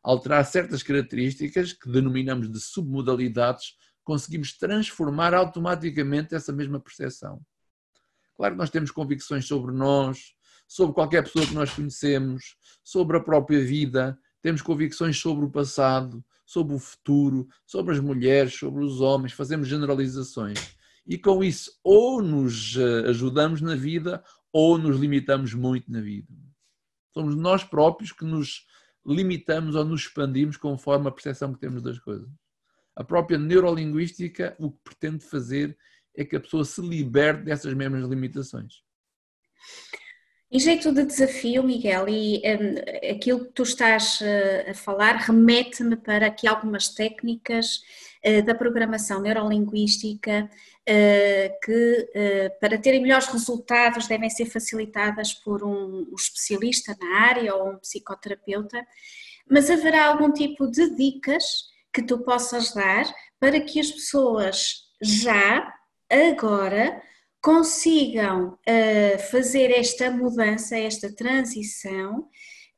alterar 0.03 0.45
certas 0.45 0.83
características 0.83 1.73
que 1.73 1.91
denominamos 1.91 2.51
de 2.51 2.61
submodalidades, 2.61 3.75
conseguimos 4.03 4.57
transformar 4.57 5.35
automaticamente 5.35 6.35
essa 6.35 6.53
mesma 6.53 6.81
percepção. 6.81 7.41
Claro 8.37 8.55
que 8.55 8.59
nós 8.59 8.71
temos 8.71 8.91
convicções 8.91 9.47
sobre 9.47 9.73
nós, 9.73 10.36
sobre 10.67 10.95
qualquer 10.95 11.23
pessoa 11.23 11.47
que 11.47 11.55
nós 11.55 11.73
conhecemos, 11.73 12.57
sobre 12.83 13.17
a 13.17 13.21
própria 13.21 13.65
vida, 13.65 14.19
temos 14.43 14.63
convicções 14.63 15.19
sobre 15.19 15.45
o 15.45 15.51
passado, 15.51 16.25
sobre 16.45 16.75
o 16.75 16.79
futuro, 16.79 17.49
sobre 17.67 17.95
as 17.95 18.01
mulheres, 18.01 18.55
sobre 18.55 18.85
os 18.85 19.01
homens, 19.01 19.33
fazemos 19.33 19.69
generalizações 19.69 20.77
e 21.07 21.17
com 21.17 21.43
isso 21.43 21.79
ou 21.85 22.21
nos 22.21 22.77
eh, 22.77 23.09
ajudamos 23.09 23.61
na 23.61 23.77
vida 23.77 24.23
ou 24.53 24.77
nos 24.77 24.99
limitamos 24.99 25.55
muito 25.55 25.91
na 25.91 26.01
vida. 26.01 26.33
Somos 27.13 27.37
nós 27.37 27.63
próprios 27.63 28.13
que 28.13 28.25
nos 28.25 28.67
limitamos 29.07 29.77
ou 29.77 29.85
nos 29.85 30.03
expandimos 30.03 30.57
conforme 30.57 31.09
a 31.09 31.13
percepção 31.13 31.55
que 31.55 31.61
temos 31.61 31.83
das 31.83 31.99
coisas. 31.99 32.29
A 32.97 33.05
própria 33.05 33.39
neurolinguística 33.39 34.57
o 34.59 34.73
que 34.73 34.79
pretende 34.83 35.25
fazer 35.25 35.77
é 36.15 36.25
que 36.25 36.35
a 36.35 36.41
pessoa 36.41 36.65
se 36.65 36.81
liberte 36.81 37.45
dessas 37.45 37.73
mesmas 37.75 38.09
limitações. 38.09 38.83
Em 40.49 40.61
jeito 40.61 40.93
de 40.93 41.05
desafio, 41.05 41.65
Miguel, 41.65 42.09
e 42.09 42.41
um, 42.41 43.11
aquilo 43.11 43.47
que 43.47 43.53
tu 43.53 43.65
estás 43.65 44.21
uh, 44.21 44.71
a 44.71 44.75
falar 44.75 45.17
remete-me 45.17 45.97
para 45.97 46.29
aqui 46.29 46.47
algumas 46.47 46.89
técnicas 46.89 47.81
uh, 48.25 48.45
da 48.45 48.55
programação 48.55 49.21
neurolinguística 49.21 50.49
uh, 50.49 51.61
que, 51.65 52.51
para 52.61 52.79
terem 52.79 53.03
melhores 53.03 53.27
resultados, 53.27 54.07
devem 54.07 54.31
ser 54.31 54.47
facilitadas 54.47 55.35
por 55.35 55.65
um, 55.65 56.07
um 56.13 56.15
especialista 56.15 56.97
na 57.01 57.23
área 57.23 57.53
ou 57.57 57.71
um 57.71 57.79
psicoterapeuta, 57.79 58.87
mas 59.51 59.69
haverá 59.69 60.07
algum 60.07 60.33
tipo 60.33 60.71
de 60.71 60.95
dicas 60.95 61.65
que 61.93 62.03
tu 62.03 62.21
possas 62.21 62.73
dar 62.73 63.05
para 63.41 63.61
que 63.61 63.81
as 63.81 63.91
pessoas 63.91 64.85
já, 65.03 65.75
agora, 66.09 67.03
consigam 67.41 68.55
uh, 68.55 69.19
fazer 69.31 69.71
esta 69.71 70.11
mudança, 70.11 70.77
esta 70.77 71.15
transição, 71.15 72.29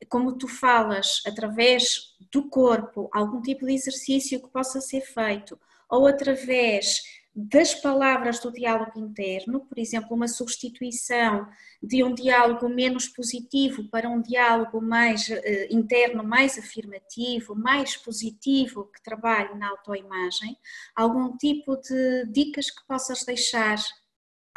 como 0.08 0.36
tu 0.36 0.46
falas, 0.46 1.22
através 1.26 2.16
do 2.30 2.48
corpo, 2.48 3.08
algum 3.12 3.40
tipo 3.40 3.66
de 3.66 3.72
exercício 3.72 4.40
que 4.40 4.48
possa 4.48 4.80
ser 4.80 5.00
feito, 5.00 5.58
ou 5.90 6.06
através 6.06 7.02
das 7.34 7.72
palavras 7.72 8.40
do 8.40 8.52
diálogo 8.52 8.98
interno, 8.98 9.60
por 9.60 9.78
exemplo, 9.78 10.16
uma 10.16 10.26
substituição 10.26 11.46
de 11.80 12.02
um 12.02 12.12
diálogo 12.12 12.68
menos 12.68 13.06
positivo 13.06 13.88
para 13.88 14.08
um 14.08 14.20
diálogo 14.20 14.80
mais 14.80 15.28
uh, 15.28 15.34
interno, 15.70 16.24
mais 16.24 16.58
afirmativo, 16.58 17.54
mais 17.54 17.96
positivo, 17.96 18.90
que 18.92 19.00
trabalhe 19.02 19.54
na 19.54 19.70
autoimagem, 19.70 20.58
algum 20.96 21.36
tipo 21.36 21.76
de 21.76 22.26
dicas 22.26 22.70
que 22.70 22.84
possas 22.88 23.24
deixar 23.24 23.78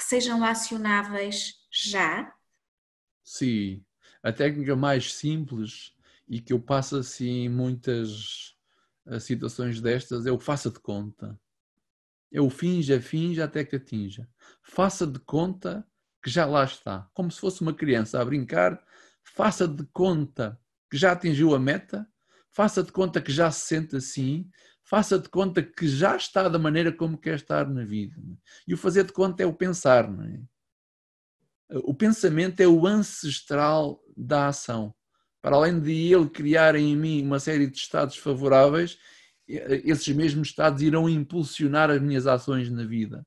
que 0.02 0.08
sejam 0.08 0.44
acionáveis 0.44 1.54
já? 1.72 2.34
Sim, 3.24 3.86
a 4.24 4.34
técnica 4.34 4.76
mais 4.76 5.14
simples 5.14 5.94
e 6.28 6.42
que 6.42 6.54
eu 6.54 6.60
passo 6.60 6.98
assim 6.98 7.44
em 7.44 7.50
muitas 7.50 8.58
eh, 9.06 9.20
situações 9.20 9.80
destas 9.80 10.26
é 10.26 10.32
o 10.32 10.40
faça 10.40 10.72
de 10.72 10.80
conta. 10.80 11.40
O 12.34 12.50
finja, 12.50 13.00
finja 13.00 13.44
até 13.44 13.64
que 13.64 13.76
atinja. 13.76 14.28
Faça 14.64 15.06
de 15.06 15.20
conta 15.20 15.86
que 16.24 16.32
já 16.32 16.46
lá 16.46 16.64
está, 16.64 17.08
como 17.14 17.30
se 17.30 17.40
fosse 17.40 17.62
uma 17.62 17.74
criança 17.74 18.20
a 18.20 18.26
brincar, 18.26 18.84
faça 19.24 19.68
de 19.68 19.86
conta 19.94 20.60
que 20.90 20.98
já 20.98 21.12
atingiu 21.12 21.54
a 21.54 21.60
meta, 21.60 22.08
faça 22.50 22.82
de 22.82 22.92
conta 22.92 23.22
que 23.22 23.32
já 23.32 23.52
se 23.52 23.68
sente 23.68 23.96
assim, 23.96 24.50
faça 24.92 25.18
de 25.18 25.30
conta 25.30 25.64
que 25.64 25.88
já 25.88 26.18
está 26.18 26.50
da 26.50 26.60
maneira 26.60 26.92
como 26.92 27.18
quer 27.18 27.36
estar 27.36 27.66
na 27.70 27.86
vida. 27.86 28.14
E 28.68 28.74
o 28.74 28.78
fazer 28.78 29.06
de 29.06 29.14
conta 29.14 29.42
é 29.42 29.46
o 29.46 29.54
pensar. 29.54 30.04
É? 31.70 31.78
O 31.86 31.94
pensamento 31.94 32.60
é 32.60 32.68
o 32.68 32.86
ancestral 32.86 34.04
da 34.18 34.50
ação. 34.50 34.94
Para 35.42 35.56
além 35.56 35.80
de 35.80 35.94
ele 35.94 36.30
criar 36.30 36.76
em 36.76 36.94
mim 36.98 37.24
uma 37.24 37.40
série 37.40 37.68
de 37.68 37.78
estados 37.78 38.18
favoráveis, 38.18 38.98
esses 39.48 40.14
mesmos 40.14 40.50
estados 40.50 40.82
irão 40.82 41.08
impulsionar 41.08 41.90
as 41.90 42.02
minhas 42.02 42.28
ações 42.28 42.70
na 42.70 42.84
vida. 42.84 43.26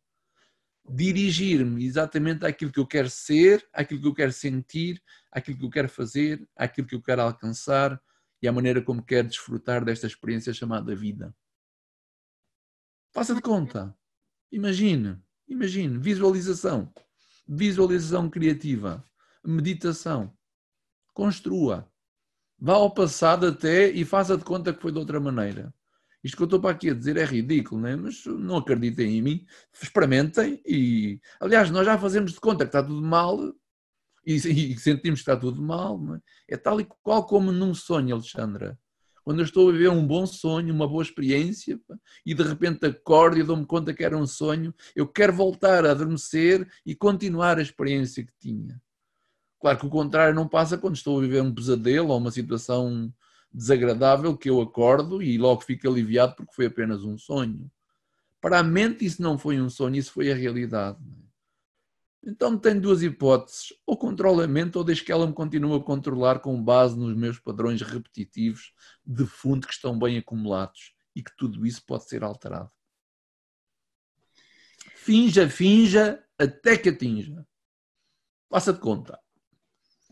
Dirigir-me 0.86 1.82
exatamente 1.86 2.44
àquilo 2.44 2.70
que 2.70 2.78
eu 2.80 2.86
quero 2.86 3.08
ser, 3.08 3.66
àquilo 3.72 4.02
que 4.02 4.08
eu 4.08 4.14
quero 4.14 4.32
sentir, 4.32 5.02
àquilo 5.32 5.56
que 5.56 5.64
eu 5.64 5.70
quero 5.70 5.88
fazer, 5.88 6.46
àquilo 6.54 6.86
que 6.86 6.94
eu 6.94 7.00
quero 7.00 7.22
alcançar 7.22 7.98
e 8.42 8.46
à 8.46 8.52
maneira 8.52 8.82
como 8.82 9.02
quero 9.02 9.28
desfrutar 9.28 9.82
desta 9.82 10.06
experiência 10.06 10.52
chamada 10.52 10.94
vida. 10.94 11.34
Faça 13.14 13.32
de 13.32 13.40
conta. 13.40 13.96
Imagine, 14.50 15.22
imagine, 15.46 15.98
visualização, 15.98 16.92
visualização 17.46 18.28
criativa, 18.28 19.08
meditação. 19.44 20.36
Construa. 21.12 21.88
Vá 22.58 22.74
ao 22.74 22.92
passado 22.92 23.46
até 23.46 23.88
e 23.88 24.04
faça 24.04 24.36
de 24.36 24.42
conta 24.42 24.74
que 24.74 24.82
foi 24.82 24.90
de 24.90 24.98
outra 24.98 25.20
maneira. 25.20 25.72
Isto 26.24 26.36
que 26.36 26.42
eu 26.42 26.46
estou 26.46 26.60
para 26.60 26.70
aqui 26.70 26.90
a 26.90 26.94
dizer 26.94 27.16
é 27.16 27.24
ridículo, 27.24 27.80
né? 27.80 27.94
mas 27.94 28.24
não 28.26 28.56
acreditem 28.56 29.18
em 29.18 29.22
mim, 29.22 29.46
experimentem 29.80 30.60
e, 30.66 31.20
aliás, 31.38 31.70
nós 31.70 31.86
já 31.86 31.96
fazemos 31.96 32.32
de 32.32 32.40
conta 32.40 32.64
que 32.64 32.70
está 32.70 32.82
tudo 32.82 33.00
mal 33.00 33.38
e, 34.26 34.34
e 34.34 34.78
sentimos 34.78 35.20
que 35.20 35.30
está 35.30 35.36
tudo 35.36 35.62
mal. 35.62 36.00
É? 36.48 36.54
é 36.54 36.56
tal 36.56 36.80
e 36.80 36.84
qual 37.02 37.24
como 37.26 37.52
num 37.52 37.74
sonho, 37.74 38.14
Alexandra. 38.14 38.76
Quando 39.24 39.38
eu 39.38 39.44
estou 39.44 39.70
a 39.70 39.72
viver 39.72 39.88
um 39.88 40.06
bom 40.06 40.26
sonho, 40.26 40.72
uma 40.72 40.86
boa 40.86 41.02
experiência, 41.02 41.80
e 42.26 42.34
de 42.34 42.42
repente 42.42 42.84
acordo 42.84 43.38
e 43.38 43.42
dou-me 43.42 43.64
conta 43.64 43.94
que 43.94 44.04
era 44.04 44.16
um 44.16 44.26
sonho, 44.26 44.74
eu 44.94 45.08
quero 45.08 45.32
voltar 45.32 45.86
a 45.86 45.92
adormecer 45.92 46.68
e 46.84 46.94
continuar 46.94 47.58
a 47.58 47.62
experiência 47.62 48.22
que 48.22 48.32
tinha. 48.38 48.80
Claro 49.58 49.78
que 49.78 49.86
o 49.86 49.90
contrário 49.90 50.34
não 50.34 50.46
passa 50.46 50.76
quando 50.76 50.94
estou 50.94 51.18
a 51.18 51.22
viver 51.22 51.42
um 51.42 51.54
pesadelo 51.54 52.10
ou 52.10 52.18
uma 52.18 52.30
situação 52.30 53.10
desagradável 53.50 54.36
que 54.36 54.50
eu 54.50 54.60
acordo 54.60 55.22
e 55.22 55.38
logo 55.38 55.62
fico 55.62 55.88
aliviado 55.88 56.34
porque 56.36 56.54
foi 56.54 56.66
apenas 56.66 57.02
um 57.02 57.16
sonho. 57.16 57.70
Para 58.42 58.58
a 58.58 58.62
mente 58.62 59.06
isso 59.06 59.22
não 59.22 59.38
foi 59.38 59.58
um 59.58 59.70
sonho, 59.70 59.96
isso 59.96 60.12
foi 60.12 60.30
a 60.30 60.34
realidade. 60.34 60.98
Então 62.26 62.58
tem 62.58 62.80
duas 62.80 63.02
hipóteses, 63.02 63.72
ou 63.86 63.98
controla 63.98 64.44
a 64.44 64.48
mente 64.48 64.78
ou 64.78 64.84
deixo 64.84 65.04
que 65.04 65.12
ela 65.12 65.26
me 65.26 65.34
continue 65.34 65.76
a 65.76 65.82
controlar 65.82 66.40
com 66.40 66.62
base 66.62 66.98
nos 66.98 67.14
meus 67.14 67.38
padrões 67.38 67.82
repetitivos 67.82 68.72
de 69.04 69.26
fundo 69.26 69.66
que 69.66 69.74
estão 69.74 69.98
bem 69.98 70.16
acumulados 70.16 70.94
e 71.14 71.22
que 71.22 71.36
tudo 71.36 71.66
isso 71.66 71.84
pode 71.84 72.08
ser 72.08 72.24
alterado. 72.24 72.70
Finja, 74.94 75.48
finja, 75.48 76.24
até 76.38 76.78
que 76.78 76.88
atinja. 76.88 77.46
Faça 78.48 78.72
de 78.72 78.80
conta 78.80 79.18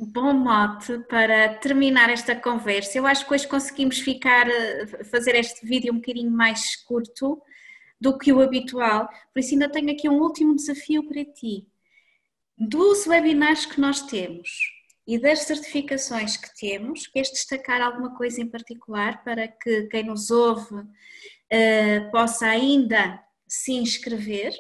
bom 0.07 0.33
mote 0.33 0.99
para 1.09 1.54
terminar 1.57 2.11
esta 2.11 2.35
conversa. 2.35 2.99
Eu 2.99 3.07
acho 3.07 3.26
que 3.26 3.35
hoje 3.35 3.47
conseguimos 3.47 3.99
ficar, 3.99 4.49
eh, 4.49 5.04
fazer 5.04 5.35
este 5.37 5.64
vídeo 5.66 5.92
um 5.92 5.97
bocadinho 5.97 6.31
mais 6.31 6.76
curto 6.76 7.40
do 8.00 8.19
que 8.19 8.33
o 8.33 8.40
habitual, 8.40 9.09
por 9.33 9.38
isso 9.38 9.52
ainda 9.54 9.71
tenho 9.71 9.92
aqui 9.92 10.09
um 10.09 10.21
último 10.21 10.57
desafio 10.57 11.07
para 11.07 11.25
ti. 11.25 11.69
Dos 12.59 13.06
webinars 13.06 13.66
que 13.66 13.80
nós 13.80 14.02
temos 14.02 14.50
e 15.06 15.18
das 15.18 15.40
certificações 15.40 16.37
que 16.37 16.49
temos, 16.59 17.06
queres 17.06 17.30
destacar 17.30 17.80
alguma 17.80 18.14
coisa 18.16 18.40
em 18.40 18.49
particular 18.49 19.23
para 19.25 19.49
que 19.49 19.84
quem 19.84 20.04
nos 20.04 20.30
ouve 20.30 20.75
uh, 20.75 22.10
possa 22.10 22.47
ainda 22.47 23.21
se 23.49 23.73
inscrever? 23.73 24.52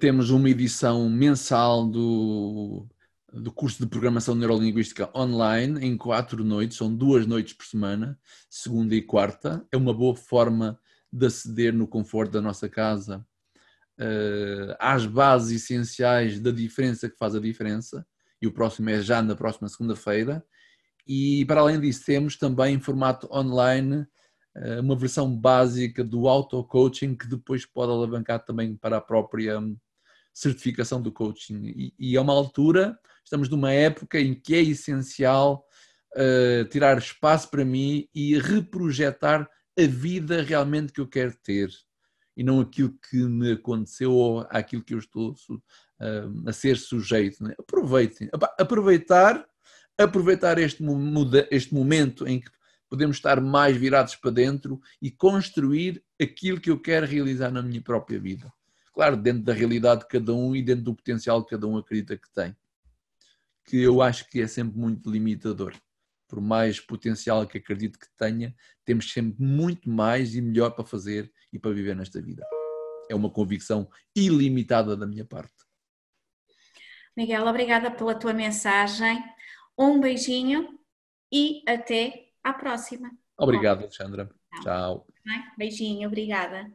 Temos 0.00 0.30
uma 0.30 0.48
edição 0.48 1.10
mensal 1.10 1.86
do 1.86 2.88
do 3.34 3.50
curso 3.50 3.82
de 3.82 3.90
Programação 3.90 4.34
Neurolinguística 4.34 5.10
online 5.14 5.84
em 5.84 5.96
quatro 5.96 6.44
noites, 6.44 6.76
são 6.76 6.94
duas 6.94 7.26
noites 7.26 7.52
por 7.52 7.66
semana, 7.66 8.18
segunda 8.48 8.94
e 8.94 9.02
quarta. 9.02 9.66
É 9.72 9.76
uma 9.76 9.92
boa 9.92 10.14
forma 10.14 10.78
de 11.12 11.26
aceder 11.26 11.74
no 11.74 11.88
conforto 11.88 12.30
da 12.30 12.40
nossa 12.40 12.68
casa 12.68 13.26
uh, 14.00 14.74
às 14.78 15.06
bases 15.06 15.62
essenciais 15.62 16.40
da 16.40 16.50
diferença 16.50 17.08
que 17.08 17.16
faz 17.16 17.34
a 17.34 17.40
diferença. 17.40 18.06
E 18.40 18.46
o 18.46 18.52
próximo 18.52 18.90
é 18.90 19.00
já 19.00 19.22
na 19.22 19.34
próxima 19.34 19.68
segunda-feira. 19.68 20.44
E 21.06 21.44
para 21.46 21.60
além 21.60 21.80
disso, 21.80 22.04
temos 22.04 22.36
também 22.36 22.74
em 22.74 22.80
formato 22.80 23.28
online 23.32 24.06
uh, 24.56 24.80
uma 24.80 24.96
versão 24.96 25.34
básica 25.34 26.02
do 26.02 26.28
auto-coaching 26.28 27.14
que 27.14 27.26
depois 27.26 27.66
pode 27.66 27.92
alavancar 27.92 28.44
também 28.44 28.76
para 28.76 28.98
a 28.98 29.02
própria 29.02 29.60
certificação 30.32 31.00
do 31.00 31.12
coaching. 31.12 31.64
E, 31.64 31.94
e 31.98 32.16
é 32.16 32.20
uma 32.20 32.32
altura, 32.32 32.98
estamos 33.24 33.48
numa 33.48 33.72
época 33.72 34.20
em 34.20 34.34
que 34.34 34.54
é 34.54 34.62
essencial 34.62 35.64
uh, 36.16 36.64
tirar 36.68 36.98
espaço 36.98 37.50
para 37.50 37.64
mim 37.64 38.08
e 38.14 38.38
reprojetar 38.38 39.48
a 39.78 39.86
vida 39.86 40.42
realmente 40.42 40.92
que 40.92 41.00
eu 41.00 41.08
quero 41.08 41.34
ter 41.42 41.70
e 42.36 42.42
não 42.42 42.60
aquilo 42.60 42.96
que 43.10 43.16
me 43.16 43.52
aconteceu 43.52 44.12
ou 44.12 44.46
aquilo 44.50 44.82
que 44.82 44.94
eu 44.94 44.98
estou 44.98 45.32
uh, 45.32 46.48
a 46.48 46.52
ser 46.52 46.76
sujeito. 46.76 47.42
Né? 47.42 47.54
Aproveitem, 47.58 48.28
aproveitar, 48.58 49.46
aproveitar 49.96 50.58
este, 50.58 50.82
este 51.50 51.72
momento 51.72 52.26
em 52.26 52.40
que 52.40 52.50
podemos 52.88 53.16
estar 53.16 53.40
mais 53.40 53.76
virados 53.76 54.16
para 54.16 54.30
dentro 54.30 54.80
e 55.00 55.10
construir 55.10 56.02
aquilo 56.20 56.60
que 56.60 56.70
eu 56.70 56.78
quero 56.78 57.06
realizar 57.06 57.50
na 57.50 57.62
minha 57.62 57.82
própria 57.82 58.20
vida. 58.20 58.52
Claro, 58.92 59.16
dentro 59.16 59.42
da 59.42 59.52
realidade 59.52 60.02
de 60.02 60.08
cada 60.08 60.32
um 60.32 60.54
e 60.54 60.62
dentro 60.62 60.84
do 60.84 60.94
potencial 60.94 61.42
que 61.42 61.50
cada 61.50 61.66
um 61.66 61.76
acredita 61.76 62.16
que 62.16 62.32
tem. 62.32 62.56
Que 63.64 63.82
eu 63.82 64.00
acho 64.00 64.28
que 64.30 64.40
é 64.40 64.46
sempre 64.46 64.78
muito 64.78 65.10
limitador. 65.10 65.74
Por 66.28 66.40
mais 66.40 66.78
potencial 66.78 67.46
que 67.46 67.58
acredito 67.58 67.98
que 67.98 68.06
tenha, 68.16 68.54
temos 68.84 69.10
sempre 69.10 69.44
muito 69.44 69.90
mais 69.90 70.36
e 70.36 70.40
melhor 70.40 70.70
para 70.70 70.84
fazer 70.84 71.32
e 71.54 71.58
para 71.58 71.72
viver 71.72 71.94
nesta 71.94 72.20
vida. 72.20 72.44
É 73.08 73.14
uma 73.14 73.30
convicção 73.30 73.88
ilimitada 74.14 74.96
da 74.96 75.06
minha 75.06 75.24
parte. 75.24 75.54
Miguel, 77.16 77.46
obrigada 77.46 77.90
pela 77.92 78.14
tua 78.14 78.32
mensagem. 78.32 79.22
Um 79.78 80.00
beijinho 80.00 80.78
e 81.32 81.62
até 81.66 82.32
à 82.42 82.52
próxima. 82.52 83.10
Obrigado, 83.38 83.80
Alexandra. 83.80 84.28
Tchau. 84.62 85.06
Beijinho, 85.56 86.08
obrigada. 86.08 86.72